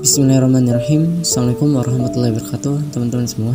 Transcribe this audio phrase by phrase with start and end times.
[0.00, 1.20] Bismillahirrahmanirrahim.
[1.20, 3.52] Assalamualaikum warahmatullahi wabarakatuh Teman-teman semua.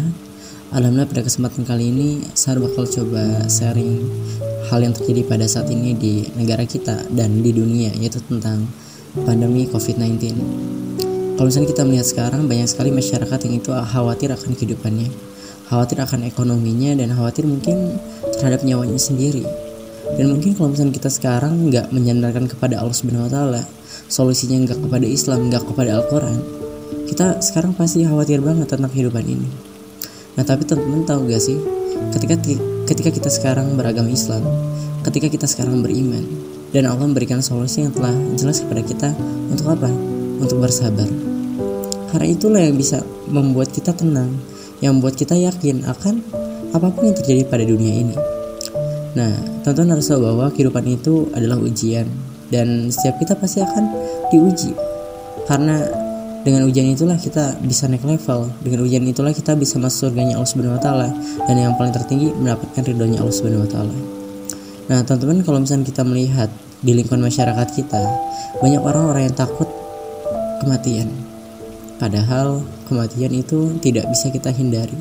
[0.77, 4.05] Alhamdulillah pada kesempatan kali ini Saya bakal coba sharing
[4.69, 8.61] Hal yang terjadi pada saat ini di negara kita Dan di dunia Yaitu tentang
[9.25, 10.37] pandemi COVID-19
[11.33, 15.09] Kalau misalnya kita melihat sekarang Banyak sekali masyarakat yang itu khawatir akan kehidupannya
[15.65, 17.97] Khawatir akan ekonominya Dan khawatir mungkin
[18.37, 19.64] terhadap nyawanya sendiri
[20.13, 23.61] dan mungkin kalau misalnya kita sekarang nggak menyandarkan kepada Allah Subhanahu Wa Taala
[24.05, 26.65] solusinya nggak kepada Islam nggak kepada Al-Quran
[27.05, 29.49] kita sekarang pasti khawatir banget tentang kehidupan ini.
[30.35, 31.55] Nah tapi teman-teman tahu gak sih?
[32.11, 32.35] Ketika
[32.89, 34.41] ketika kita sekarang beragama Islam
[35.05, 36.25] ketika kita sekarang beriman
[36.73, 39.09] dan Allah memberikan solusi yang telah jelas kepada kita
[39.53, 39.87] untuk apa?
[40.41, 41.07] Untuk bersabar.
[42.09, 44.33] Karena itulah yang bisa membuat kita tenang
[44.83, 46.19] yang membuat kita yakin akan
[46.75, 48.34] apa pun yang terjadi pada dunia ini
[49.15, 49.31] nah
[49.63, 52.05] teman-teman harus tahu bahwa kehidupan itu adalah ujian
[52.53, 53.83] dan setiap kita pasti akan
[54.29, 54.75] diuji.
[55.45, 55.85] Karena
[56.45, 60.49] dengan ujian itulah kita bisa naik level dengan ujian itulah kita bisa masuk surganya Allah
[60.49, 61.09] Subhanahu Wa Taala
[61.49, 63.95] dan yang paling tertinggi mendapatkan ridhonya Allah Subhanahu Wa Taala.
[64.85, 66.49] Nah teman-teman kalau misalnya kita melihat
[66.85, 68.03] di lingkungan masyarakat kita
[68.61, 69.65] banyak orang-orang yang takut
[70.61, 71.09] kematian.
[71.97, 74.93] Padahal kematian itu tidak bisa kita hindari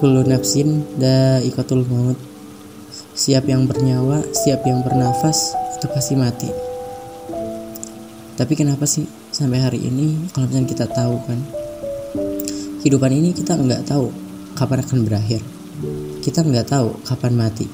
[0.00, 2.16] kullu nafsin da ikatul maut
[3.20, 6.48] Siap yang bernyawa, siap yang bernafas, itu pasti mati.
[8.32, 11.38] Tapi kenapa sih sampai hari ini kalau misalnya kita tahu kan
[12.80, 14.08] kehidupan ini kita nggak tahu
[14.56, 15.44] kapan akan berakhir.
[16.24, 17.68] Kita nggak tahu kapan mati.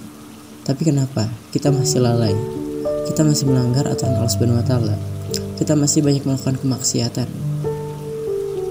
[0.66, 2.34] Tapi kenapa kita masih lalai?
[3.06, 4.96] Kita masih melanggar aturan Allah taala.
[5.62, 7.28] Kita masih banyak melakukan kemaksiatan.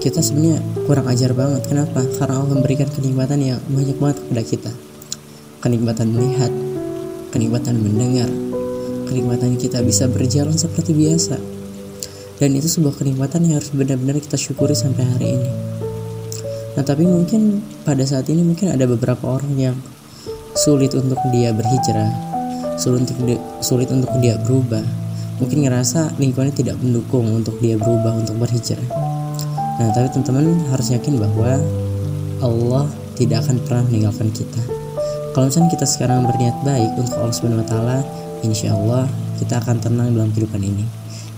[0.06, 1.66] Kita sebenarnya kurang ajar banget.
[1.66, 2.06] Kenapa?
[2.14, 4.72] Karena Allah memberikan kenikmatan yang banyak banget kepada kita.
[5.58, 6.52] Kenikmatan melihat,
[7.34, 8.30] kenikmatan mendengar,
[9.10, 11.42] kenikmatan kita bisa berjalan seperti biasa.
[12.38, 15.50] Dan itu sebuah kenikmatan yang harus benar-benar kita syukuri sampai hari ini.
[16.78, 19.74] Nah, tapi mungkin pada saat ini mungkin ada beberapa orang yang
[20.54, 22.14] sulit untuk dia berhijrah,
[22.78, 24.86] sulit untuk dia, sulit untuk dia berubah.
[25.42, 29.05] Mungkin ngerasa lingkungannya tidak mendukung untuk dia berubah untuk berhijrah.
[29.76, 31.60] Nah, tapi teman-teman harus yakin bahwa
[32.40, 34.60] Allah tidak akan pernah meninggalkan kita.
[35.36, 38.00] Kalau misalnya kita sekarang berniat baik untuk Allah Subhanahu Wa
[38.40, 39.04] insya Allah
[39.36, 40.84] kita akan tenang dalam kehidupan ini.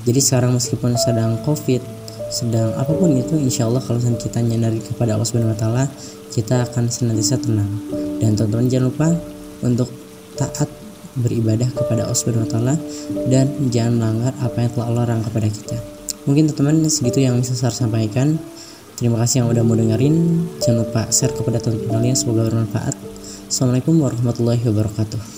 [0.06, 1.82] Jadi sekarang meskipun sedang covid
[2.28, 5.90] sedang apa pun itu insya Allah kalau misalnya kita nyadari kepada Allah Subhanahu Wa
[6.30, 7.70] kita akan senantiasa tenang.
[8.22, 9.08] Dan teman-teman jangan lupa
[9.66, 9.90] untuk
[10.38, 10.70] taat
[11.18, 12.78] beribadah kepada Allah Subhanahu Wa
[13.26, 15.97] dan jangan melanggar apa yang telah Allah larang kepada kita
[16.28, 18.36] mungkin teman-teman segitu yang bisa saya sampaikan
[18.98, 20.42] Terima kasih yang udah mau dengerin.
[20.58, 22.98] Jangan lupa share kepada teman-teman kalian semoga bermanfaat.
[23.46, 25.37] Assalamualaikum warahmatullahi wabarakatuh.